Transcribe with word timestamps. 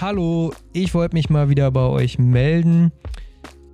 Hallo, 0.00 0.52
ich 0.72 0.92
wollte 0.92 1.14
mich 1.14 1.30
mal 1.30 1.48
wieder 1.48 1.70
bei 1.70 1.86
euch 1.86 2.18
melden. 2.18 2.90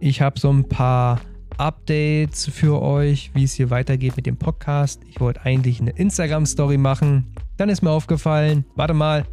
Ich 0.00 0.20
habe 0.20 0.38
so 0.38 0.50
ein 0.50 0.68
paar 0.68 1.18
Updates 1.56 2.46
für 2.46 2.82
euch, 2.82 3.30
wie 3.32 3.44
es 3.44 3.54
hier 3.54 3.70
weitergeht 3.70 4.16
mit 4.16 4.26
dem 4.26 4.36
Podcast. 4.36 5.00
Ich 5.08 5.18
wollte 5.18 5.40
eigentlich 5.46 5.80
eine 5.80 5.92
Instagram-Story 5.92 6.76
machen. 6.76 7.34
Dann 7.56 7.70
ist 7.70 7.80
mir 7.80 7.88
aufgefallen, 7.88 8.66
warte 8.76 8.92
mal, 8.92 9.24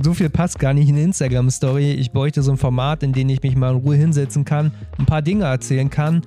so 0.00 0.14
viel 0.14 0.30
passt 0.30 0.60
gar 0.60 0.72
nicht 0.72 0.88
in 0.88 0.94
eine 0.94 1.04
Instagram-Story. 1.06 1.94
Ich 1.94 2.12
bräuchte 2.12 2.42
so 2.42 2.52
ein 2.52 2.58
Format, 2.58 3.02
in 3.02 3.12
dem 3.12 3.28
ich 3.28 3.42
mich 3.42 3.56
mal 3.56 3.72
in 3.72 3.80
Ruhe 3.80 3.96
hinsetzen 3.96 4.44
kann, 4.44 4.70
ein 4.98 5.06
paar 5.06 5.22
Dinge 5.22 5.46
erzählen 5.46 5.90
kann, 5.90 6.22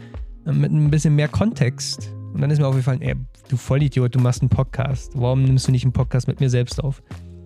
äh, 0.45 0.51
mit 0.51 0.69
ein 0.69 0.91
bisschen 0.91 1.15
mehr 1.15 1.29
Kontext. 1.29 2.13
Und 2.33 2.41
dann 2.41 2.51
ist 2.51 2.59
mir 2.59 2.67
aufgefallen, 2.67 3.01
ey, 3.01 3.15
du 3.47 3.55
Vollidiot, 3.55 4.15
du 4.15 4.19
machst 4.19 4.41
einen 4.41 4.49
Podcast. 4.49 5.13
Warum 5.15 5.43
nimmst 5.43 5.69
du 5.69 5.71
nicht 5.71 5.85
einen 5.85 5.93
Podcast 5.93 6.27
mit 6.27 6.41
mir 6.41 6.49
selbst 6.49 6.83
auf? 6.83 7.01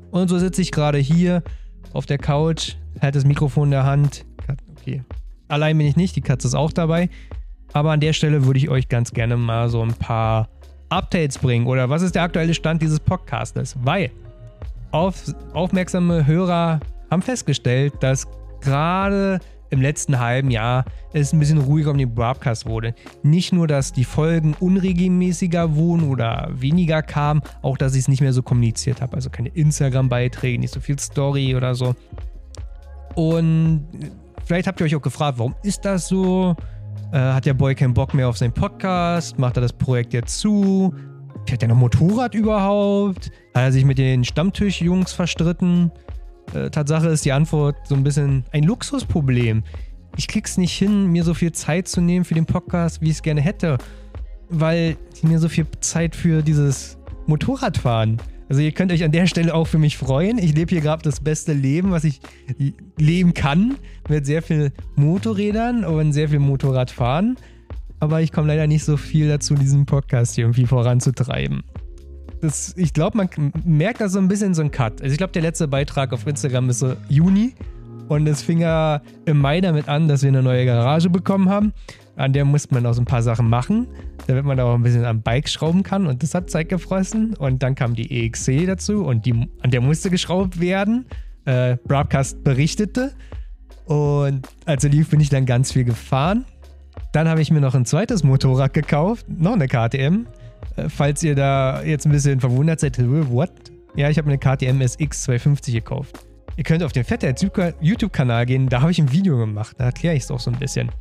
Und 0.09 0.27
so 0.27 0.39
sitze 0.39 0.63
ich 0.63 0.71
gerade 0.71 0.97
hier 0.97 1.43
auf 1.91 2.05
der 2.05 2.17
Couch, 2.17 2.75
halt 3.01 3.15
das 3.15 3.25
Mikrofon 3.25 3.65
in 3.65 3.71
der 3.71 3.85
Hand. 3.85 4.25
Okay. 4.79 5.03
Allein 5.47 5.77
bin 5.77 5.87
ich 5.87 5.95
nicht, 5.95 6.15
die 6.15 6.21
Katze 6.21 6.47
ist 6.47 6.55
auch 6.55 6.71
dabei. 6.71 7.09
Aber 7.73 7.91
an 7.91 7.99
der 7.99 8.13
Stelle 8.13 8.45
würde 8.45 8.59
ich 8.59 8.69
euch 8.69 8.87
ganz 8.87 9.11
gerne 9.11 9.35
mal 9.35 9.69
so 9.69 9.81
ein 9.81 9.93
paar 9.93 10.47
Updates 10.89 11.39
bringen. 11.39 11.67
Oder 11.67 11.89
was 11.89 12.01
ist 12.01 12.15
der 12.15 12.23
aktuelle 12.23 12.53
Stand 12.53 12.81
dieses 12.81 12.99
Podcastes? 12.99 13.75
Weil 13.81 14.11
auf, 14.91 15.23
aufmerksame 15.53 16.25
Hörer 16.25 16.79
haben 17.09 17.21
festgestellt, 17.21 17.93
dass 17.99 18.27
gerade 18.61 19.39
im 19.73 19.81
letzten 19.81 20.19
halben 20.19 20.51
Jahr 20.51 20.85
es 21.13 21.33
ein 21.33 21.39
bisschen 21.39 21.57
ruhiger 21.57 21.91
um 21.91 21.97
den 21.97 22.13
Broadcast 22.13 22.65
wurde. 22.65 22.93
Nicht 23.23 23.51
nur, 23.51 23.67
dass 23.67 23.91
die 23.91 24.03
Folgen 24.03 24.55
unregelmäßiger 24.59 25.75
wurden 25.75 26.07
oder 26.07 26.49
weniger 26.53 27.01
kamen, 27.01 27.41
auch, 27.61 27.77
dass 27.77 27.93
ich 27.93 28.01
es 28.01 28.07
nicht 28.07 28.21
mehr 28.21 28.33
so 28.33 28.43
kommuniziert 28.43 29.01
habe. 29.01 29.15
Also 29.15 29.29
keine 29.29 29.49
Instagram-Beiträge, 29.49 30.59
nicht 30.59 30.73
so 30.73 30.79
viel 30.79 30.97
Story 30.99 31.55
oder 31.55 31.75
so. 31.75 31.95
Und 33.15 33.87
vielleicht 34.45 34.67
habt 34.67 34.79
ihr 34.79 34.85
euch 34.85 34.95
auch 34.95 35.01
gefragt, 35.01 35.39
warum 35.39 35.55
ist 35.63 35.83
das 35.85 36.07
so? 36.07 36.55
Äh, 37.11 37.17
hat 37.17 37.45
der 37.45 37.53
Boy 37.53 37.75
keinen 37.75 37.93
Bock 37.93 38.13
mehr 38.13 38.29
auf 38.29 38.37
seinen 38.37 38.53
Podcast? 38.53 39.37
Macht 39.39 39.57
er 39.57 39.61
das 39.61 39.73
Projekt 39.73 40.13
jetzt 40.13 40.39
zu? 40.39 40.93
Fährt 41.47 41.63
er 41.63 41.67
noch 41.67 41.75
Motorrad 41.75 42.35
überhaupt? 42.35 43.31
Hat 43.53 43.63
er 43.63 43.71
sich 43.71 43.85
mit 43.85 43.97
den 43.97 44.23
Stammtischjungs 44.23 45.13
verstritten? 45.13 45.91
Äh, 46.53 46.69
Tatsache 46.69 47.07
ist 47.07 47.25
die 47.25 47.31
Antwort 47.31 47.75
so 47.87 47.95
ein 47.95 48.03
bisschen 48.03 48.43
ein 48.51 48.63
Luxusproblem. 48.63 49.63
Ich 50.17 50.27
krieg's 50.27 50.57
nicht 50.57 50.73
hin, 50.73 51.07
mir 51.07 51.23
so 51.23 51.33
viel 51.33 51.51
Zeit 51.51 51.87
zu 51.87 52.01
nehmen 52.01 52.25
für 52.25 52.35
den 52.35 52.45
Podcast, 52.45 53.01
wie 53.01 53.05
ich 53.05 53.15
es 53.15 53.21
gerne 53.23 53.41
hätte, 53.41 53.77
weil 54.49 54.97
ich 55.15 55.23
mir 55.23 55.39
so 55.39 55.49
viel 55.49 55.65
Zeit 55.79 56.15
für 56.15 56.43
dieses 56.43 56.97
Motorradfahren. 57.25 58.17
Also 58.49 58.61
ihr 58.61 58.71
könnt 58.71 58.91
euch 58.91 59.03
an 59.03 59.11
der 59.11 59.25
Stelle 59.25 59.55
auch 59.55 59.65
für 59.65 59.79
mich 59.79 59.97
freuen. 59.97 60.37
Ich 60.37 60.53
lebe 60.53 60.69
hier 60.69 60.81
gerade 60.81 61.01
das 61.01 61.21
beste 61.21 61.53
Leben, 61.53 61.91
was 61.91 62.03
ich 62.03 62.19
leben 62.99 63.33
kann, 63.33 63.75
mit 64.09 64.25
sehr 64.25 64.43
viel 64.43 64.71
Motorrädern 64.95 65.83
und 65.85 66.13
sehr 66.13 66.29
viel 66.29 66.39
Motorradfahren. 66.39 67.37
Aber 67.99 68.21
ich 68.21 68.31
komme 68.31 68.49
leider 68.49 68.67
nicht 68.67 68.83
so 68.83 68.97
viel 68.97 69.29
dazu, 69.29 69.55
diesen 69.55 69.85
Podcast 69.85 70.35
hier 70.35 70.43
irgendwie 70.43 70.67
voranzutreiben 70.67 71.63
das, 72.43 72.73
ich 72.75 72.93
glaube, 72.93 73.17
man 73.17 73.29
merkt 73.63 74.01
da 74.01 74.09
so 74.09 74.19
ein 74.19 74.27
bisschen 74.27 74.53
so 74.53 74.61
ein 74.61 74.69
Cut. 74.69 75.01
Also 75.01 75.13
ich 75.13 75.17
glaube, 75.17 75.31
der 75.31 75.41
letzte 75.41 75.67
Beitrag 75.67 76.11
auf 76.11 76.27
Instagram 76.27 76.69
ist 76.69 76.79
so 76.79 76.93
Juni. 77.07 77.53
Und 78.09 78.27
es 78.27 78.41
fing 78.41 78.59
ja 78.59 79.01
im 79.25 79.39
Mai 79.39 79.61
damit 79.61 79.87
an, 79.87 80.09
dass 80.09 80.23
wir 80.23 80.27
eine 80.27 80.43
neue 80.43 80.65
Garage 80.65 81.09
bekommen 81.09 81.49
haben. 81.49 81.71
An 82.17 82.33
der 82.33 82.43
musste 82.43 82.73
man 82.73 82.85
auch 82.85 82.93
so 82.93 83.01
ein 83.01 83.05
paar 83.05 83.23
Sachen 83.23 83.49
machen, 83.49 83.87
damit 84.27 84.43
man 84.43 84.59
auch 84.59 84.75
ein 84.75 84.83
bisschen 84.83 85.05
am 85.05 85.21
Bike 85.21 85.47
schrauben 85.47 85.83
kann. 85.83 86.05
Und 86.05 86.21
das 86.21 86.35
hat 86.35 86.49
Zeit 86.49 86.67
gefressen. 86.67 87.33
Und 87.35 87.63
dann 87.63 87.75
kam 87.75 87.95
die 87.95 88.25
EXC 88.25 88.67
dazu 88.67 89.05
und 89.05 89.25
die, 89.25 89.47
an 89.61 89.71
der 89.71 89.79
musste 89.79 90.09
geschraubt 90.09 90.59
werden. 90.59 91.05
Äh, 91.45 91.77
Broadcast 91.87 92.43
berichtete. 92.43 93.13
Und 93.85 94.47
als 94.65 94.83
er 94.83 94.89
lief, 94.89 95.09
bin 95.09 95.21
ich 95.21 95.29
dann 95.29 95.45
ganz 95.45 95.71
viel 95.71 95.85
gefahren. 95.85 96.43
Dann 97.13 97.29
habe 97.29 97.41
ich 97.41 97.51
mir 97.51 97.61
noch 97.61 97.73
ein 97.73 97.85
zweites 97.85 98.23
Motorrad 98.23 98.73
gekauft, 98.73 99.27
noch 99.29 99.53
eine 99.53 99.67
KTM. 99.67 100.27
Äh, 100.75 100.89
falls 100.89 101.23
ihr 101.23 101.35
da 101.35 101.83
jetzt 101.83 102.05
ein 102.05 102.11
bisschen 102.11 102.39
verwundert 102.39 102.79
seid, 102.79 102.97
what? 102.99 103.51
Ja, 103.95 104.09
ich 104.09 104.17
habe 104.17 104.27
eine 104.27 104.37
KTM 104.37 104.81
SX 104.81 105.23
250 105.23 105.73
gekauft. 105.73 106.25
Ihr 106.55 106.63
könnt 106.63 106.83
auf 106.83 106.91
den 106.91 107.03
Fettheads 107.03 107.45
YouTube-Kanal 107.81 108.45
gehen, 108.45 108.69
da 108.69 108.81
habe 108.81 108.91
ich 108.91 108.99
ein 108.99 109.11
Video 109.11 109.37
gemacht, 109.37 109.75
da 109.79 109.85
erkläre 109.85 110.15
ich 110.15 110.23
es 110.23 110.31
auch 110.31 110.39
so 110.39 110.51
ein 110.51 110.59
bisschen. 110.59 110.91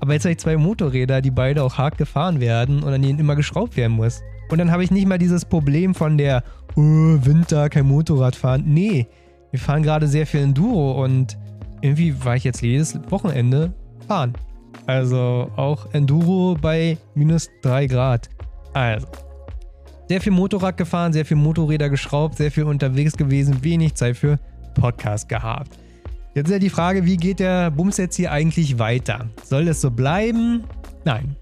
Aber 0.00 0.12
jetzt 0.12 0.24
habe 0.24 0.32
ich 0.32 0.38
zwei 0.38 0.56
Motorräder, 0.56 1.20
die 1.20 1.30
beide 1.30 1.62
auch 1.62 1.78
hart 1.78 1.98
gefahren 1.98 2.40
werden 2.40 2.82
und 2.82 2.92
an 2.92 3.00
denen 3.00 3.18
immer 3.18 3.36
geschraubt 3.36 3.76
werden 3.76 3.92
muss. 3.92 4.22
Und 4.50 4.58
dann 4.58 4.70
habe 4.70 4.84
ich 4.84 4.90
nicht 4.90 5.06
mal 5.06 5.18
dieses 5.18 5.44
Problem 5.44 5.94
von 5.94 6.18
der 6.18 6.42
oh, 6.76 6.82
Winter, 6.82 7.68
kein 7.70 7.86
Motorrad 7.86 8.36
fahren. 8.36 8.64
Nee, 8.66 9.06
wir 9.50 9.60
fahren 9.60 9.82
gerade 9.82 10.06
sehr 10.06 10.26
viel 10.26 10.40
Enduro 10.40 11.02
und 11.02 11.38
irgendwie 11.80 12.14
war 12.24 12.36
ich 12.36 12.44
jetzt 12.44 12.60
jedes 12.60 12.98
Wochenende 13.10 13.72
fahren. 14.06 14.34
Also 14.86 15.50
auch 15.56 15.92
Enduro 15.92 16.56
bei 16.60 16.98
minus 17.14 17.48
3 17.62 17.86
Grad. 17.86 18.28
Also, 18.74 19.06
sehr 20.08 20.20
viel 20.20 20.32
Motorrad 20.32 20.76
gefahren, 20.76 21.12
sehr 21.12 21.24
viel 21.24 21.36
Motorräder 21.36 21.88
geschraubt, 21.88 22.36
sehr 22.36 22.50
viel 22.50 22.64
unterwegs 22.64 23.16
gewesen, 23.16 23.62
wenig 23.64 23.94
Zeit 23.94 24.16
für 24.16 24.38
Podcast 24.74 25.28
gehabt. 25.28 25.78
Jetzt 26.34 26.48
ist 26.48 26.52
ja 26.52 26.58
die 26.58 26.70
Frage, 26.70 27.06
wie 27.06 27.16
geht 27.16 27.38
der 27.38 27.70
Bums 27.70 27.96
jetzt 27.96 28.16
hier 28.16 28.32
eigentlich 28.32 28.78
weiter? 28.78 29.26
Soll 29.44 29.68
es 29.68 29.80
so 29.80 29.90
bleiben? 29.90 30.64
Nein. 31.04 31.36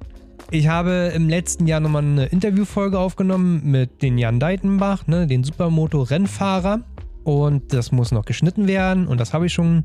Ich 0.50 0.68
habe 0.68 1.10
im 1.14 1.30
letzten 1.30 1.66
Jahr 1.66 1.80
nochmal 1.80 2.02
eine 2.02 2.26
Interviewfolge 2.26 2.98
aufgenommen 2.98 3.62
mit 3.64 4.02
den 4.02 4.18
Jan 4.18 4.38
Deitenbach, 4.38 5.06
ne, 5.06 5.26
den 5.26 5.44
Supermoto-Rennfahrer. 5.44 6.80
Und 7.24 7.72
das 7.72 7.90
muss 7.90 8.12
noch 8.12 8.26
geschnitten 8.26 8.68
werden. 8.68 9.06
Und 9.06 9.18
das 9.18 9.32
habe 9.32 9.46
ich 9.46 9.54
schon 9.54 9.84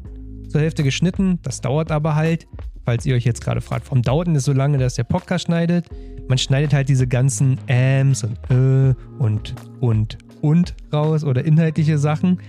zur 0.50 0.60
Hälfte 0.60 0.84
geschnitten. 0.84 1.40
Das 1.42 1.62
dauert 1.62 1.90
aber 1.90 2.16
halt. 2.16 2.48
Falls 2.88 3.06
ihr 3.06 3.16
euch 3.16 3.26
jetzt 3.26 3.44
gerade 3.44 3.60
fragt, 3.60 3.86
warum 3.88 4.02
dauert 4.02 4.28
denn 4.28 4.34
das 4.34 4.46
so 4.46 4.54
lange, 4.54 4.78
dass 4.78 4.96
der 4.96 5.04
Podcast 5.04 5.46
schneidet? 5.46 5.86
man 6.28 6.38
schneidet 6.38 6.74
halt 6.74 6.90
diese 6.90 7.08
ganzen 7.08 7.58
Ams 7.70 8.24
und 8.24 8.38
äh 8.50 8.96
und 9.20 9.56
und 9.80 10.18
und 10.42 10.76
raus 10.94 11.24
oder 11.24 11.46
inhaltliche 11.46 11.98
Sachen. 11.98 12.40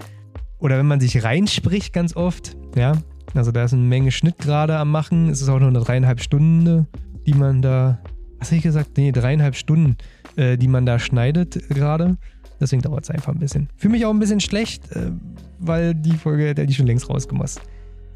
Oder 0.59 0.78
wenn 0.78 0.87
man 0.87 1.00
sich 1.00 1.22
reinspricht 1.22 1.93
ganz 1.93 2.16
oft, 2.16 2.56
ja. 2.77 2.93
Also 3.34 3.53
da 3.53 3.65
ist 3.65 3.72
eine 3.72 3.82
Menge 3.82 4.10
Schnitt 4.10 4.38
gerade 4.38 4.77
am 4.77 4.91
Machen. 4.91 5.28
Es 5.28 5.43
ist 5.43 5.48
auch 5.48 5.59
nur 5.59 5.69
eine 5.69 5.81
dreieinhalb 5.81 6.21
Stunden, 6.21 6.87
die 7.27 7.34
man 7.34 7.62
da, 7.62 7.98
was 8.38 8.48
habe 8.48 8.56
ich 8.56 8.62
gesagt? 8.62 8.97
Nee, 8.97 9.12
dreieinhalb 9.12 9.54
Stunden, 9.54 9.97
äh, 10.37 10.56
die 10.56 10.69
man 10.69 10.87
da 10.87 10.98
schneidet 10.98 11.69
gerade. 11.69 12.16
Deswegen 12.60 12.82
dauert 12.82 13.04
es 13.04 13.10
einfach 13.10 13.32
ein 13.32 13.38
bisschen. 13.38 13.69
Fühle 13.77 13.93
mich 13.93 14.06
auch 14.06 14.10
ein 14.10 14.19
bisschen 14.19 14.41
schlecht, 14.41 14.91
äh, 14.93 15.12
weil 15.59 15.94
die 15.94 16.16
Folge 16.16 16.47
hätte 16.47 16.62
ich 16.62 16.77
schon 16.77 16.87
längst 16.87 17.09
rausgemacht. 17.09 17.60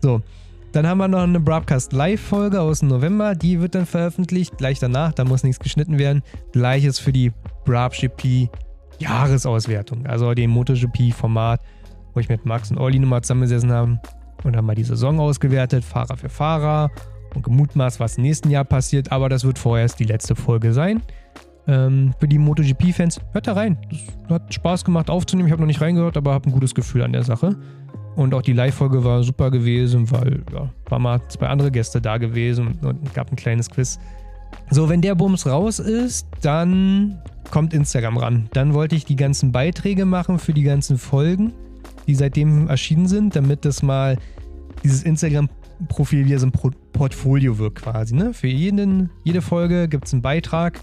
So, 0.01 0.23
dann 0.73 0.87
haben 0.87 0.99
wir 0.99 1.09
noch 1.09 1.21
eine 1.21 1.39
Broadcast 1.39 1.93
Live-Folge 1.93 2.61
aus 2.61 2.81
dem 2.81 2.89
November. 2.89 3.35
Die 3.35 3.61
wird 3.61 3.75
dann 3.75 3.85
veröffentlicht. 3.85 4.57
Gleich 4.57 4.79
danach, 4.79 5.13
da 5.13 5.25
muss 5.25 5.43
nichts 5.43 5.59
geschnitten 5.59 5.99
werden. 5.99 6.23
Gleiches 6.53 6.99
für 6.99 7.13
die 7.13 7.31
GP 7.67 8.49
Jahresauswertung. 8.99 10.07
Also 10.07 10.33
den 10.33 10.51
MotoGP-Format, 10.51 11.61
wo 12.15 12.21
ich 12.21 12.29
mit 12.29 12.47
Max 12.47 12.71
und 12.71 12.79
Olli 12.79 12.99
nochmal 12.99 13.23
zusammengesessen 13.23 13.71
habe 13.71 14.01
und 14.45 14.57
haben 14.57 14.67
mal 14.67 14.75
die 14.75 14.85
Saison 14.85 15.21
ausgewertet, 15.21 15.85
Fahrer 15.85 16.17
für 16.17 16.29
Fahrer 16.29 16.91
und 17.35 17.43
gemutmaßt, 17.43 18.01
was 18.01 18.17
im 18.17 18.23
nächsten 18.23 18.51
Jahr 18.51 18.65
passiert. 18.65 19.13
Aber 19.13 19.29
das 19.29 19.45
wird 19.45 19.59
vorerst 19.59 19.99
die 20.01 20.05
letzte 20.05 20.35
Folge 20.35 20.73
sein. 20.73 21.03
Ähm, 21.67 22.13
für 22.19 22.27
die 22.27 22.39
MotoGP-Fans, 22.39 23.21
hört 23.33 23.47
da 23.47 23.53
rein. 23.53 23.79
Das 24.29 24.41
hat 24.41 24.55
Spaß 24.55 24.85
gemacht 24.85 25.11
aufzunehmen. 25.11 25.49
Ich 25.49 25.53
habe 25.53 25.63
noch 25.63 25.69
nicht 25.69 25.81
reingehört, 25.81 26.17
aber 26.17 26.33
habe 26.33 26.49
ein 26.49 26.53
gutes 26.53 26.75
Gefühl 26.75 27.03
an 27.03 27.13
der 27.13 27.25
Sache. 27.25 27.57
Und 28.15 28.35
auch 28.35 28.43
die 28.43 28.53
Live-Folge 28.53 29.05
war 29.05 29.23
super 29.23 29.51
gewesen, 29.51 30.11
weil 30.11 30.43
ja, 30.53 30.71
war 30.89 30.99
mal 30.99 31.21
zwei 31.29 31.47
andere 31.47 31.71
Gäste 31.71 32.01
da 32.01 32.19
gewesen 32.19 32.79
und 32.83 33.15
gab 33.15 33.31
ein 33.31 33.37
kleines 33.37 33.71
Quiz. 33.71 33.99
So, 34.71 34.89
wenn 34.89 35.01
der 35.01 35.15
Bums 35.15 35.47
raus 35.47 35.79
ist, 35.79 36.27
dann 36.43 37.19
kommt 37.51 37.73
Instagram 37.73 38.17
ran. 38.19 38.49
Dann 38.53 38.75
wollte 38.75 38.97
ich 38.97 39.05
die 39.05 39.17
ganzen 39.17 39.53
Beiträge 39.53 40.05
machen 40.05 40.39
für 40.39 40.53
die 40.53 40.63
ganzen 40.63 40.99
Folgen, 40.99 41.53
die 42.07 42.15
seitdem 42.15 42.69
erschienen 42.69 43.07
sind, 43.07 43.35
damit 43.35 43.65
das 43.65 43.83
mal 43.83 44.19
dieses 44.85 45.03
Instagram-Profil 45.03 46.27
wie 46.27 46.37
so 46.37 46.47
ein 46.47 46.53
Portfolio 46.93 47.59
wird 47.59 47.77
quasi. 47.77 48.15
Ne? 48.15 48.35
Für 48.35 48.49
jeden, 48.49 49.11
jede 49.25 49.43
Folge 49.43 49.89
gibt 49.89 50.07
es 50.07 50.13
einen 50.13 50.23
Beitrag 50.23 50.81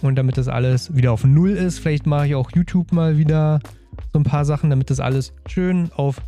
und 0.00 0.16
damit 0.16 0.36
das 0.36 0.48
alles 0.48 0.94
wieder 0.94 1.12
auf 1.12 1.24
Null 1.24 1.50
ist, 1.50 1.78
vielleicht 1.78 2.06
mache 2.06 2.28
ich 2.28 2.34
auch 2.34 2.50
YouTube 2.52 2.92
mal 2.92 3.18
wieder 3.18 3.60
so 4.12 4.18
ein 4.18 4.24
paar 4.24 4.44
Sachen, 4.44 4.70
damit 4.70 4.90
das 4.90 5.00
alles 5.00 5.32
schön 5.46 5.90
auf 5.94 6.20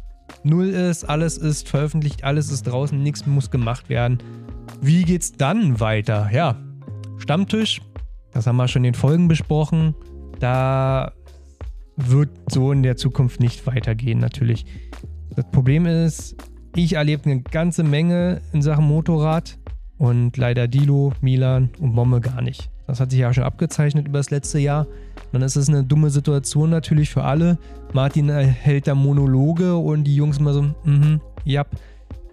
Null 0.45 0.69
ist, 0.69 1.05
alles 1.05 1.39
ist 1.39 1.69
veröffentlicht, 1.69 2.23
alles 2.25 2.53
ist 2.53 2.63
draußen, 2.65 3.03
nichts 3.03 3.27
muss 3.27 3.51
gemacht 3.51 3.89
werden. 3.89 4.19
Wie 4.81 5.03
geht's 5.03 5.33
dann 5.33 5.81
weiter? 5.81 6.31
Ja, 6.33 6.57
Stammtisch, 7.25 7.81
das 8.33 8.47
haben 8.47 8.57
wir 8.57 8.69
schon 8.69 8.85
in 8.85 8.93
den 8.93 9.01
Folgen 9.01 9.29
besprochen. 9.29 9.95
Da 10.41 11.13
wird 11.97 12.29
so 12.51 12.71
in 12.71 12.83
der 12.83 12.99
Zukunft 12.99 13.41
nicht 13.41 13.67
weitergehen, 13.67 14.19
natürlich. 14.19 14.67
Das 15.35 15.51
Problem 15.51 15.87
ist, 15.87 16.37
ich 16.77 16.95
erlebe 16.95 17.25
eine 17.25 17.41
ganze 17.41 17.83
Menge 17.83 18.43
in 18.53 18.61
Sachen 18.61 18.85
Motorrad 18.87 19.59
und 19.97 20.37
leider 20.37 20.69
Dilo, 20.69 21.15
Milan 21.23 21.71
und 21.81 21.95
Momme 21.95 22.21
gar 22.21 22.43
nicht. 22.43 22.71
Das 22.87 23.01
hat 23.01 23.11
sich 23.11 23.21
ja 23.21 23.33
schon 23.33 23.45
abgezeichnet 23.45 24.07
über 24.09 24.19
das 24.19 24.31
letzte 24.31 24.59
Jahr. 24.59 24.87
Dann 25.33 25.43
ist 25.43 25.57
es 25.57 25.69
eine 25.69 25.85
dumme 25.85 26.11
Situation 26.11 26.71
natürlich 26.71 27.11
für 27.11 27.25
alle. 27.25 27.59
Martin 27.93 28.29
hält 28.31 28.87
da 28.87 28.95
Monologe 28.95 29.77
und 29.77 30.05
die 30.05 30.15
Jungs 30.15 30.39
immer 30.39 30.53
so, 30.53 30.63
mhm, 30.85 31.21
ja, 31.45 31.65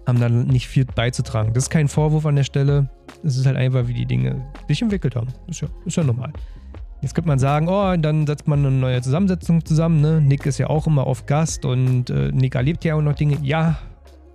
haben 0.05 0.19
dann 0.19 0.47
nicht 0.47 0.67
viel 0.67 0.85
beizutragen. 0.85 1.53
Das 1.53 1.65
ist 1.65 1.69
kein 1.69 1.87
Vorwurf 1.87 2.25
an 2.25 2.35
der 2.35 2.43
Stelle. 2.43 2.89
Es 3.23 3.37
ist 3.37 3.45
halt 3.45 3.55
einfach, 3.57 3.87
wie 3.87 3.93
die 3.93 4.05
Dinge 4.05 4.45
sich 4.67 4.81
entwickelt 4.81 5.15
haben. 5.15 5.27
Ist 5.47 5.61
ja, 5.61 5.67
ist 5.85 5.97
ja 5.97 6.03
normal. 6.03 6.33
Jetzt 7.01 7.15
könnte 7.15 7.29
man 7.29 7.39
sagen, 7.39 7.67
oh, 7.67 7.95
dann 7.97 8.27
setzt 8.27 8.47
man 8.47 8.59
eine 8.59 8.71
neue 8.71 9.01
Zusammensetzung 9.01 9.65
zusammen. 9.65 10.01
Ne? 10.01 10.21
Nick 10.21 10.45
ist 10.45 10.59
ja 10.59 10.67
auch 10.67 10.85
immer 10.85 11.07
oft 11.07 11.25
Gast 11.25 11.65
und 11.65 12.09
äh, 12.09 12.31
Nick 12.31 12.55
erlebt 12.55 12.83
ja 12.83 12.95
auch 12.95 13.01
noch 13.01 13.15
Dinge. 13.15 13.37
Ja, 13.41 13.79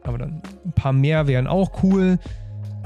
aber 0.02 0.18
dann 0.18 0.42
ein 0.64 0.72
paar 0.72 0.92
mehr 0.92 1.26
wären 1.26 1.46
auch 1.46 1.82
cool. 1.82 2.18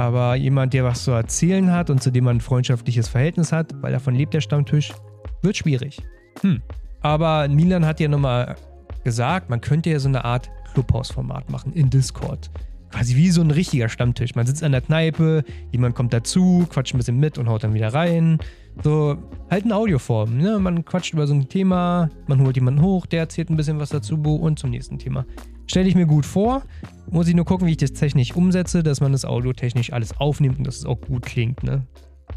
Aber 0.01 0.35
jemand, 0.35 0.73
der 0.73 0.83
was 0.83 1.05
zu 1.05 1.11
erzählen 1.11 1.71
hat 1.71 1.91
und 1.91 2.03
zu 2.03 2.11
dem 2.11 2.25
man 2.25 2.39
ein 2.39 2.41
freundschaftliches 2.41 3.07
Verhältnis 3.07 3.53
hat, 3.53 3.75
weil 3.83 3.93
davon 3.93 4.15
lebt 4.15 4.33
der 4.33 4.41
Stammtisch, 4.41 4.95
wird 5.43 5.59
schwierig. 5.59 6.01
Hm. 6.41 6.63
Aber 7.03 7.47
Milan 7.49 7.85
hat 7.85 8.01
ja 8.01 8.09
nochmal 8.09 8.57
gesagt, 9.05 9.51
man 9.51 9.61
könnte 9.61 9.91
ja 9.91 9.99
so 9.99 10.09
eine 10.09 10.25
Art 10.25 10.49
Clubhouse-Format 10.73 11.51
machen 11.51 11.75
in 11.75 11.91
Discord. 11.91 12.51
Quasi 12.91 13.17
wie 13.17 13.31
so 13.31 13.41
ein 13.41 13.51
richtiger 13.51 13.89
Stammtisch. 13.89 14.35
Man 14.35 14.47
sitzt 14.47 14.65
an 14.65 14.73
der 14.73 14.81
Kneipe, 14.81 15.45
jemand 15.71 15.95
kommt 15.95 16.13
dazu, 16.13 16.67
quatscht 16.69 16.95
ein 16.95 16.99
bisschen 16.99 17.19
mit 17.19 17.39
und 17.39 17.49
haut 17.49 17.63
dann 17.63 17.75
wieder 17.75 17.95
rein. 17.95 18.39
So, 18.83 19.17
halt 19.51 19.65
eine 19.65 19.77
Audioform. 19.77 20.37
Ne? 20.37 20.59
Man 20.59 20.85
quatscht 20.85 21.13
über 21.13 21.27
so 21.27 21.35
ein 21.35 21.49
Thema, 21.49 22.11
man 22.27 22.41
holt 22.41 22.57
jemanden 22.57 22.83
hoch, 22.83 23.07
der 23.07 23.21
erzählt 23.21 23.51
ein 23.51 23.57
bisschen 23.57 23.79
was 23.79 23.91
dazu 23.91 24.17
und 24.17 24.59
zum 24.59 24.71
nächsten 24.71 24.99
Thema. 24.99 25.25
Stelle 25.67 25.89
ich 25.89 25.95
mir 25.95 26.07
gut 26.07 26.27
vor. 26.27 26.63
Muss 27.11 27.29
ich 27.29 27.35
nur 27.35 27.45
gucken, 27.45 27.69
wie 27.69 27.73
ich 27.73 27.77
das 27.77 27.93
technisch 27.93 28.35
umsetze, 28.35 28.83
dass 28.83 29.01
man 29.01 29.13
das 29.13 29.25
audiotechnisch 29.25 29.93
alles 29.93 30.19
aufnimmt 30.19 30.59
und 30.59 30.67
dass 30.67 30.79
es 30.79 30.85
auch 30.85 31.01
gut 31.01 31.25
klingt. 31.25 31.63
Ne? 31.63 31.87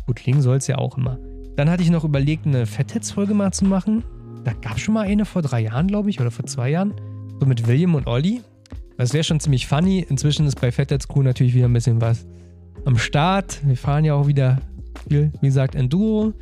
Gut 0.06 0.18
klingen 0.18 0.42
soll 0.42 0.58
es 0.58 0.68
ja 0.68 0.78
auch 0.78 0.98
immer. 0.98 1.18
Dann 1.56 1.70
hatte 1.70 1.82
ich 1.82 1.90
noch 1.90 2.04
überlegt, 2.04 2.46
eine 2.46 2.66
Fettheads-Folge 2.66 3.34
mal 3.34 3.52
zu 3.52 3.66
machen. 3.66 4.04
Da 4.44 4.54
gab 4.54 4.76
es 4.76 4.82
schon 4.82 4.94
mal 4.94 5.08
eine 5.08 5.26
vor 5.26 5.42
drei 5.42 5.62
Jahren, 5.62 5.88
glaube 5.88 6.10
ich, 6.10 6.20
oder 6.20 6.32
vor 6.32 6.46
zwei 6.46 6.70
Jahren. 6.70 6.94
So 7.40 7.46
mit 7.46 7.68
William 7.68 7.96
und 7.96 8.08
Olli. 8.08 8.42
Das 8.98 9.13
wäre 9.13 9.24
schon 9.24 9.40
ziemlich 9.40 9.68
funny. 9.68 10.06
Inzwischen 10.07 10.45
ist 10.45 10.60
bei 10.60 10.72
Fettheads 10.72 11.07
Crew 11.07 11.24
natürlich 11.24 11.54
wieder 11.54 11.66
ein 11.66 11.74
bisschen 11.74 12.01
was 12.01 12.25
am 12.86 12.98
Start. 12.98 13.62
Wir 13.66 13.78
fahren 13.78 14.06
ja 14.06 14.13
auch 14.13 14.28
wieder 14.28 14.62
viel, 15.07 15.31
wie 15.42 15.48
gesagt, 15.48 15.75
Enduro. 15.75 16.34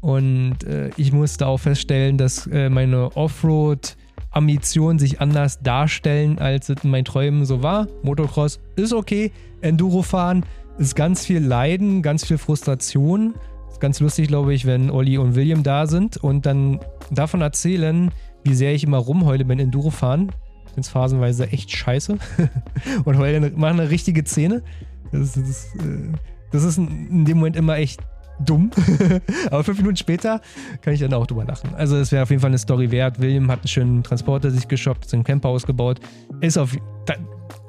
Und 0.00 0.62
äh, 0.64 0.90
ich 0.96 1.12
musste 1.12 1.46
auch 1.46 1.58
feststellen, 1.58 2.18
dass 2.18 2.46
äh, 2.46 2.68
meine 2.68 3.16
Offroad-Ambitionen 3.16 4.98
sich 4.98 5.20
anders 5.20 5.60
darstellen, 5.62 6.38
als 6.38 6.68
es 6.68 6.84
in 6.84 6.90
meinen 6.90 7.04
Träumen 7.04 7.44
so 7.44 7.62
war. 7.62 7.88
Motocross 8.02 8.60
ist 8.76 8.92
okay, 8.92 9.32
Enduro 9.62 10.02
fahren 10.02 10.44
ist 10.78 10.94
ganz 10.94 11.24
viel 11.24 11.40
Leiden, 11.40 12.02
ganz 12.02 12.26
viel 12.26 12.38
Frustration. 12.38 13.34
Ist 13.70 13.80
ganz 13.80 14.00
lustig, 14.00 14.28
glaube 14.28 14.54
ich, 14.54 14.66
wenn 14.66 14.90
Olli 14.90 15.18
und 15.18 15.34
William 15.34 15.62
da 15.62 15.86
sind 15.86 16.16
und 16.16 16.46
dann 16.46 16.80
davon 17.10 17.40
erzählen, 17.40 18.10
wie 18.44 18.54
sehr 18.54 18.74
ich 18.74 18.84
immer 18.84 18.98
rumheule 18.98 19.44
beim 19.44 19.58
Enduro 19.58 19.90
fahren. 19.90 20.30
Finde 20.76 20.88
es 20.88 20.88
phasenweise 20.90 21.50
echt 21.50 21.74
scheiße. 21.74 22.18
und 23.06 23.16
heule, 23.16 23.50
mache 23.56 23.70
eine 23.70 23.88
richtige 23.88 24.22
Szene. 24.26 24.62
Das, 25.10 25.32
das, 25.32 25.74
äh, 25.76 26.12
das 26.52 26.64
ist 26.64 26.76
in 26.76 27.24
dem 27.24 27.38
Moment 27.38 27.56
immer 27.56 27.78
echt 27.78 28.02
dumm. 28.44 28.70
Aber 29.50 29.64
fünf 29.64 29.78
Minuten 29.78 29.96
später 29.96 30.42
kann 30.82 30.92
ich 30.92 31.00
dann 31.00 31.14
auch 31.14 31.26
drüber 31.26 31.46
lachen. 31.46 31.74
Also 31.76 31.96
es 31.96 32.12
wäre 32.12 32.24
auf 32.24 32.28
jeden 32.28 32.42
Fall 32.42 32.50
eine 32.50 32.58
Story 32.58 32.90
wert. 32.90 33.18
William 33.18 33.50
hat 33.50 33.60
einen 33.60 33.68
schönen 33.68 34.02
Transporter 34.02 34.50
sich 34.50 34.68
geshoppt, 34.68 35.14
einen 35.14 35.24
Camper 35.24 35.48
ausgebaut. 35.48 35.98
Ist 36.42 36.58
auf. 36.58 36.76
Da, 37.06 37.14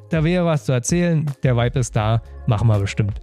da 0.10 0.25
wäre 0.25 0.44
was 0.44 0.65
zu 0.65 0.74
erzählen. 0.74 1.31
Der 1.44 1.56
Vibe 1.56 1.80
ist 1.80 1.95
da. 1.95 2.21
Machen 2.45 2.68
wir 2.68 2.77
bestimmt. 2.77 3.21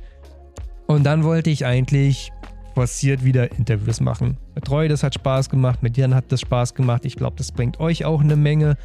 Und 0.86 1.04
dann 1.04 1.24
wollte 1.24 1.50
ich 1.50 1.66
eigentlich 1.66 2.32
forciert 2.74 3.22
wieder 3.22 3.52
Interviews 3.52 4.00
machen. 4.00 4.38
Mit 4.54 4.70
Roy, 4.70 4.88
das 4.88 5.02
hat 5.02 5.14
Spaß 5.14 5.50
gemacht. 5.50 5.82
Mit 5.82 5.98
Jan 5.98 6.14
hat 6.14 6.32
das 6.32 6.40
Spaß 6.40 6.72
gemacht. 6.72 7.04
Ich 7.04 7.16
glaube, 7.16 7.36
das 7.36 7.52
bringt 7.52 7.80
euch 7.80 8.06
auch 8.06 8.22
eine 8.22 8.36
Menge. 8.36 8.78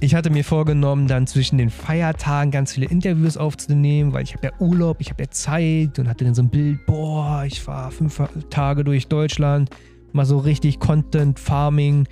Ich 0.00 0.14
hatte 0.14 0.30
mir 0.30 0.44
vorgenommen, 0.44 1.06
dann 1.06 1.26
zwischen 1.26 1.58
den 1.58 1.70
Feiertagen 1.70 2.50
ganz 2.50 2.72
viele 2.72 2.86
Interviews 2.86 3.36
aufzunehmen, 3.36 4.12
weil 4.12 4.24
ich 4.24 4.34
habe 4.34 4.48
ja 4.48 4.52
Urlaub, 4.58 4.96
ich 5.00 5.10
habe 5.10 5.22
ja 5.22 5.30
Zeit 5.30 5.98
und 5.98 6.08
hatte 6.08 6.24
dann 6.24 6.34
so 6.34 6.42
ein 6.42 6.48
Bild, 6.48 6.84
boah, 6.86 7.44
ich 7.46 7.60
fahre 7.60 7.92
fünf 7.92 8.20
Tage 8.50 8.82
durch 8.82 9.06
Deutschland, 9.06 9.70
mal 10.12 10.26
so 10.26 10.38
richtig 10.38 10.80
Content 10.80 11.38
Farming, 11.38 12.08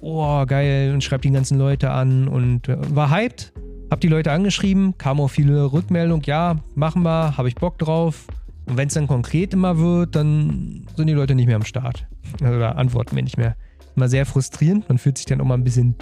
boah, 0.00 0.46
geil 0.46 0.92
und 0.94 1.04
schreibe 1.04 1.22
die 1.22 1.30
ganzen 1.30 1.58
Leute 1.58 1.90
an 1.90 2.28
und 2.28 2.68
äh, 2.68 2.76
war 2.94 3.10
hyped. 3.10 3.52
Hab 3.90 4.00
die 4.02 4.08
Leute 4.08 4.32
angeschrieben, 4.32 4.98
kam 4.98 5.18
auch 5.18 5.28
viele 5.28 5.72
Rückmeldungen, 5.72 6.22
ja, 6.26 6.56
machen 6.74 7.02
wir, 7.04 7.38
habe 7.38 7.48
ich 7.48 7.54
Bock 7.54 7.78
drauf. 7.78 8.26
Und 8.66 8.76
wenn 8.76 8.88
es 8.88 8.94
dann 8.94 9.06
konkret 9.06 9.54
immer 9.54 9.78
wird, 9.78 10.14
dann 10.14 10.86
sind 10.94 11.06
die 11.06 11.14
Leute 11.14 11.34
nicht 11.34 11.46
mehr 11.46 11.56
am 11.56 11.64
Start. 11.64 12.06
Oder 12.42 12.76
antworten 12.76 13.14
mir 13.14 13.22
nicht 13.22 13.38
mehr. 13.38 13.56
Immer 13.96 14.08
sehr 14.08 14.26
frustrierend, 14.26 14.88
man 14.88 14.98
fühlt 14.98 15.16
sich 15.16 15.26
dann 15.26 15.40
auch 15.40 15.46
mal 15.46 15.54
ein 15.54 15.64
bisschen 15.64 15.94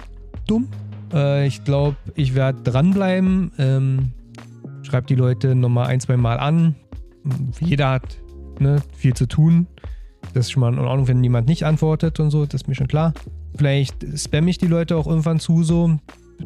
dumm. 0.47 0.67
Äh, 1.13 1.47
ich 1.47 1.63
glaube, 1.63 1.97
ich 2.15 2.35
werde 2.35 2.61
dranbleiben. 2.63 3.51
Ähm, 3.57 4.11
schreibe 4.83 5.07
die 5.07 5.15
Leute 5.15 5.55
nochmal 5.55 5.87
ein, 5.87 5.99
zwei 5.99 6.17
Mal 6.17 6.39
an. 6.39 6.75
Jeder 7.59 7.91
hat 7.91 8.17
ne, 8.59 8.81
viel 8.95 9.13
zu 9.13 9.27
tun. 9.27 9.67
Das 10.33 10.47
ist 10.47 10.51
schon 10.51 10.61
mal 10.61 10.73
in 10.73 10.79
Ordnung, 10.79 11.07
wenn 11.07 11.23
jemand 11.23 11.47
nicht 11.47 11.63
antwortet 11.63 12.19
und 12.19 12.31
so, 12.31 12.45
das 12.45 12.61
ist 12.61 12.67
mir 12.67 12.75
schon 12.75 12.87
klar. 12.87 13.13
Vielleicht 13.55 14.05
spamme 14.17 14.49
ich 14.49 14.57
die 14.57 14.67
Leute 14.67 14.95
auch 14.95 15.07
irgendwann 15.07 15.39
zu 15.39 15.63
so, 15.63 15.97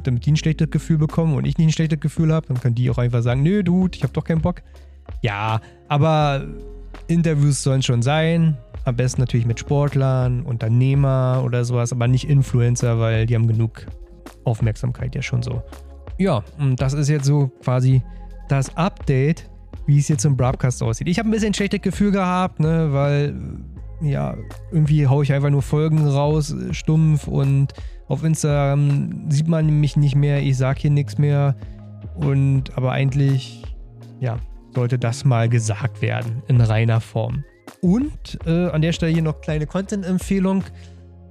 damit 0.03 0.25
die 0.25 0.31
ein 0.31 0.37
schlechtes 0.37 0.69
Gefühl 0.69 0.97
bekommen 0.97 1.35
und 1.35 1.45
ich 1.45 1.57
nicht 1.57 1.67
ein 1.67 1.73
schlechtes 1.73 1.99
Gefühl 1.99 2.33
habe. 2.33 2.47
Dann 2.47 2.59
können 2.59 2.75
die 2.75 2.89
auch 2.89 2.97
einfach 2.97 3.21
sagen, 3.21 3.43
nö, 3.43 3.63
Dude, 3.63 3.95
ich 3.95 4.03
habe 4.03 4.13
doch 4.13 4.23
keinen 4.23 4.41
Bock. 4.41 4.61
Ja, 5.21 5.61
aber 5.87 6.45
Interviews 7.07 7.63
sollen 7.63 7.81
schon 7.81 8.01
sein. 8.01 8.57
Am 8.85 8.95
besten 8.95 9.21
natürlich 9.21 9.45
mit 9.45 9.59
Sportlern, 9.59 10.43
Unternehmer 10.43 11.41
oder 11.45 11.65
sowas, 11.65 11.91
aber 11.91 12.07
nicht 12.07 12.27
Influencer, 12.29 12.99
weil 12.99 13.25
die 13.25 13.35
haben 13.35 13.47
genug 13.47 13.85
Aufmerksamkeit 14.43 15.15
ja 15.15 15.21
schon 15.21 15.41
so. 15.41 15.61
Ja, 16.17 16.43
und 16.59 16.79
das 16.79 16.93
ist 16.93 17.09
jetzt 17.09 17.25
so 17.25 17.51
quasi 17.63 18.01
das 18.47 18.75
Update, 18.75 19.49
wie 19.85 19.97
es 19.97 20.07
jetzt 20.07 20.25
im 20.25 20.38
Broadcast 20.38 20.83
aussieht. 20.83 21.07
Ich 21.07 21.17
habe 21.19 21.29
ein 21.29 21.31
bisschen 21.31 21.53
schlechtes 21.53 21.81
Gefühl 21.81 22.11
gehabt, 22.11 22.59
ne, 22.59 22.89
weil 22.91 23.35
ja, 24.01 24.35
irgendwie 24.71 25.07
haue 25.07 25.23
ich 25.23 25.31
einfach 25.31 25.49
nur 25.49 25.61
Folgen 25.61 26.05
raus, 26.07 26.55
stumpf 26.71 27.27
und 27.27 27.73
auf 28.07 28.23
Instagram 28.23 29.29
sieht 29.29 29.47
man 29.47 29.79
mich 29.79 29.95
nicht 29.95 30.15
mehr, 30.15 30.41
ich 30.41 30.57
sage 30.57 30.81
hier 30.81 30.91
nichts 30.91 31.17
mehr 31.17 31.55
und 32.15 32.75
aber 32.77 32.91
eigentlich 32.91 33.63
ja, 34.19 34.38
sollte 34.73 34.97
das 34.97 35.25
mal 35.25 35.49
gesagt 35.49 36.01
werden 36.01 36.43
in 36.47 36.61
reiner 36.61 37.01
Form. 37.01 37.43
Und 37.81 38.38
äh, 38.45 38.69
an 38.69 38.81
der 38.81 38.91
Stelle 38.91 39.11
hier 39.11 39.23
noch 39.23 39.41
kleine 39.41 39.65
Content-Empfehlung. 39.65 40.63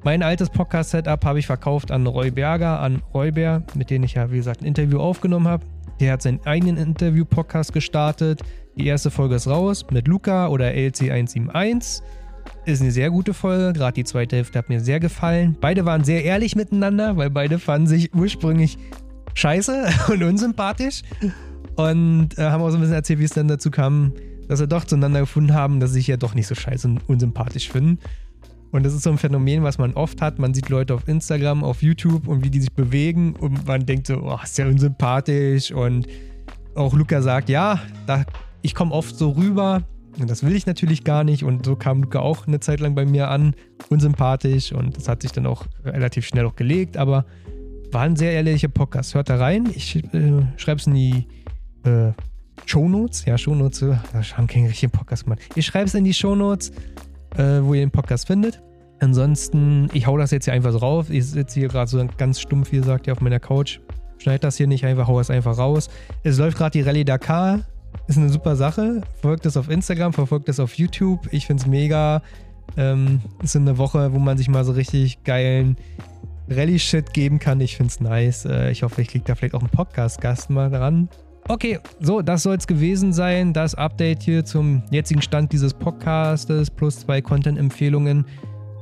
Mein 0.02 0.22
altes 0.22 0.48
Podcast-Setup 0.48 1.22
habe 1.26 1.40
ich 1.40 1.46
verkauft 1.46 1.90
an 1.90 2.06
Roy 2.06 2.30
Berger, 2.30 2.80
an 2.80 3.02
Roy 3.12 3.30
mit 3.74 3.90
dem 3.90 4.02
ich 4.02 4.14
ja, 4.14 4.30
wie 4.30 4.38
gesagt, 4.38 4.62
ein 4.62 4.64
Interview 4.64 4.98
aufgenommen 4.98 5.46
habe. 5.46 5.66
Der 6.00 6.14
hat 6.14 6.22
seinen 6.22 6.40
eigenen 6.46 6.78
Interview-Podcast 6.78 7.74
gestartet. 7.74 8.40
Die 8.78 8.86
erste 8.86 9.10
Folge 9.10 9.34
ist 9.34 9.46
raus 9.46 9.84
mit 9.90 10.08
Luca 10.08 10.48
oder 10.48 10.70
LC171. 10.70 12.00
Ist 12.64 12.80
eine 12.80 12.92
sehr 12.92 13.10
gute 13.10 13.34
Folge. 13.34 13.74
Gerade 13.74 13.92
die 13.92 14.04
zweite 14.04 14.36
Hälfte 14.36 14.58
hat 14.58 14.70
mir 14.70 14.80
sehr 14.80 15.00
gefallen. 15.00 15.54
Beide 15.60 15.84
waren 15.84 16.02
sehr 16.02 16.24
ehrlich 16.24 16.56
miteinander, 16.56 17.18
weil 17.18 17.28
beide 17.28 17.58
fanden 17.58 17.86
sich 17.86 18.14
ursprünglich 18.14 18.78
scheiße 19.34 19.86
und 20.08 20.22
unsympathisch. 20.22 21.02
Und 21.76 22.38
äh, 22.38 22.44
haben 22.44 22.62
auch 22.62 22.70
so 22.70 22.78
ein 22.78 22.80
bisschen 22.80 22.96
erzählt, 22.96 23.18
wie 23.18 23.24
es 23.24 23.32
dann 23.32 23.48
dazu 23.48 23.70
kam, 23.70 24.14
dass 24.48 24.60
sie 24.60 24.66
doch 24.66 24.84
zueinander 24.84 25.20
gefunden 25.20 25.52
haben, 25.52 25.78
dass 25.78 25.90
sie 25.90 25.98
sich 25.98 26.06
ja 26.06 26.16
doch 26.16 26.34
nicht 26.34 26.46
so 26.46 26.54
scheiße 26.54 26.88
und 26.88 27.06
unsympathisch 27.06 27.68
finden. 27.68 27.98
Und 28.72 28.84
das 28.84 28.94
ist 28.94 29.02
so 29.02 29.10
ein 29.10 29.18
Phänomen, 29.18 29.62
was 29.62 29.78
man 29.78 29.94
oft 29.94 30.22
hat. 30.22 30.38
Man 30.38 30.54
sieht 30.54 30.68
Leute 30.68 30.94
auf 30.94 31.08
Instagram, 31.08 31.64
auf 31.64 31.82
YouTube 31.82 32.28
und 32.28 32.44
wie 32.44 32.50
die 32.50 32.60
sich 32.60 32.72
bewegen 32.72 33.34
und 33.34 33.66
man 33.66 33.84
denkt 33.84 34.06
so, 34.06 34.22
oh, 34.22 34.38
ist 34.42 34.58
ja 34.58 34.66
unsympathisch. 34.66 35.72
Und 35.72 36.06
auch 36.74 36.94
Luca 36.94 37.20
sagt, 37.20 37.48
ja, 37.48 37.80
da, 38.06 38.24
ich 38.62 38.74
komme 38.74 38.92
oft 38.92 39.16
so 39.16 39.30
rüber 39.30 39.82
und 40.18 40.30
das 40.30 40.44
will 40.44 40.54
ich 40.54 40.66
natürlich 40.66 41.04
gar 41.04 41.24
nicht. 41.24 41.42
Und 41.42 41.66
so 41.66 41.74
kam 41.74 42.02
Luca 42.02 42.20
auch 42.20 42.46
eine 42.46 42.60
Zeit 42.60 42.80
lang 42.80 42.94
bei 42.94 43.04
mir 43.04 43.28
an, 43.28 43.54
unsympathisch 43.88 44.72
und 44.72 44.96
das 44.96 45.08
hat 45.08 45.22
sich 45.22 45.32
dann 45.32 45.46
auch 45.46 45.66
relativ 45.84 46.26
schnell 46.26 46.46
auch 46.46 46.56
gelegt. 46.56 46.96
Aber 46.96 47.24
war 47.92 48.02
ein 48.02 48.16
sehr 48.16 48.32
ehrlicher 48.32 48.68
Podcast. 48.68 49.14
Hört 49.14 49.30
da 49.30 49.36
rein. 49.36 49.68
Ich 49.74 49.96
äh, 49.96 50.42
schreibe 50.56 50.80
es 50.80 50.86
in 50.86 50.94
die 50.94 51.26
äh, 51.84 52.12
Shownotes. 52.66 53.24
Ja, 53.24 53.36
Shownotes. 53.36 53.82
Äh, 53.82 53.96
da 54.12 54.22
haben 54.36 54.46
keinen 54.46 54.66
richtigen 54.66 54.92
Podcast 54.92 55.24
gemacht. 55.24 55.40
Ich 55.56 55.66
schreibe 55.66 55.86
es 55.86 55.94
in 55.94 56.04
die 56.04 56.14
Shownotes 56.14 56.72
äh, 57.36 57.62
wo 57.62 57.74
ihr 57.74 57.80
den 57.80 57.90
Podcast 57.90 58.26
findet. 58.26 58.62
Ansonsten, 59.00 59.88
ich 59.94 60.06
hau 60.06 60.16
das 60.18 60.30
jetzt 60.30 60.44
hier 60.44 60.54
einfach 60.54 60.72
so 60.72 60.78
rauf. 60.78 61.10
Ich 61.10 61.26
sitze 61.26 61.60
hier 61.60 61.68
gerade 61.68 61.90
so 61.90 62.04
ganz 62.18 62.40
stumpf, 62.40 62.70
wie 62.72 62.76
gesagt, 62.76 63.06
hier 63.06 63.12
auf 63.14 63.20
meiner 63.20 63.40
Couch. 63.40 63.80
Schneid 64.18 64.44
das 64.44 64.56
hier 64.56 64.66
nicht 64.66 64.84
einfach, 64.84 65.08
hau 65.08 65.18
es 65.18 65.30
einfach 65.30 65.56
raus. 65.56 65.88
Es 66.22 66.38
läuft 66.38 66.58
gerade 66.58 66.72
die 66.72 66.82
Rallye 66.82 67.04
Dakar. 67.04 67.60
Ist 68.06 68.18
eine 68.18 68.28
super 68.28 68.56
Sache. 68.56 69.00
Verfolgt 69.20 69.46
es 69.46 69.56
auf 69.56 69.70
Instagram, 69.70 70.12
verfolgt 70.12 70.48
es 70.48 70.60
auf 70.60 70.74
YouTube. 70.74 71.28
Ich 71.32 71.46
finde 71.46 71.62
es 71.62 71.66
mega. 71.66 72.22
Ähm, 72.76 73.20
ist 73.42 73.56
eine 73.56 73.78
Woche, 73.78 74.12
wo 74.12 74.18
man 74.18 74.36
sich 74.36 74.48
mal 74.48 74.64
so 74.64 74.72
richtig 74.72 75.24
geilen 75.24 75.76
Rallye-Shit 76.50 77.14
geben 77.14 77.38
kann. 77.38 77.60
Ich 77.60 77.76
finde 77.76 77.90
es 77.90 78.00
nice. 78.00 78.44
Äh, 78.44 78.70
ich 78.70 78.82
hoffe, 78.82 79.00
ich 79.00 79.08
kriege 79.08 79.24
da 79.24 79.34
vielleicht 79.34 79.54
auch 79.54 79.60
einen 79.60 79.70
Podcast-Gast 79.70 80.50
mal 80.50 80.70
dran. 80.70 81.08
Okay, 81.50 81.80
so, 81.98 82.22
das 82.22 82.44
soll 82.44 82.54
es 82.54 82.68
gewesen 82.68 83.12
sein. 83.12 83.52
Das 83.52 83.74
Update 83.74 84.22
hier 84.22 84.44
zum 84.44 84.84
jetzigen 84.92 85.20
Stand 85.20 85.52
dieses 85.52 85.74
Podcastes 85.74 86.70
plus 86.70 87.00
zwei 87.00 87.20
Content-Empfehlungen. 87.20 88.24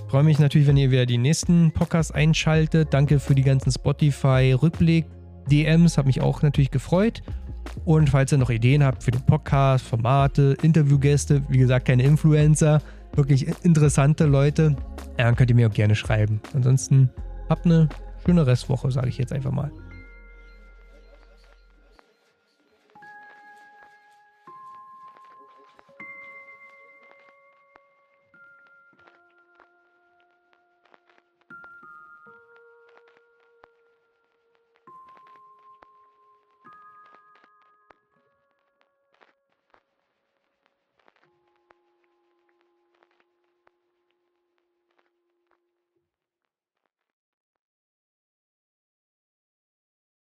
Freue 0.08 0.22
mich 0.22 0.38
natürlich, 0.38 0.68
wenn 0.68 0.76
ihr 0.76 0.90
wieder 0.90 1.06
die 1.06 1.16
nächsten 1.16 1.72
Podcasts 1.72 2.12
einschaltet. 2.12 2.92
Danke 2.92 3.20
für 3.20 3.34
die 3.34 3.40
ganzen 3.40 3.72
Spotify-Rückblick-DMs, 3.72 5.96
hat 5.96 6.04
mich 6.04 6.20
auch 6.20 6.42
natürlich 6.42 6.70
gefreut. 6.70 7.22
Und 7.87 8.10
falls 8.10 8.32
ihr 8.32 8.38
noch 8.38 8.50
Ideen 8.50 8.84
habt 8.84 9.02
für 9.02 9.12
den 9.12 9.22
Podcast, 9.22 9.87
Formate, 9.87 10.54
Interviewgäste, 10.60 11.40
wie 11.48 11.56
gesagt, 11.56 11.87
keine 11.87 12.02
Influencer, 12.02 12.82
wirklich 13.14 13.46
interessante 13.64 14.26
Leute, 14.26 14.76
dann 15.16 15.37
könnt 15.37 15.48
ihr 15.48 15.56
mir 15.56 15.68
auch 15.68 15.75
gerne 15.75 15.94
schreiben. 15.94 16.42
Ansonsten 16.52 17.08
habt 17.48 17.64
eine 17.64 17.88
schöne 18.26 18.46
Restwoche, 18.46 18.90
sage 18.90 19.08
ich 19.08 19.16
jetzt 19.16 19.32
einfach 19.32 19.52
mal. 19.52 19.72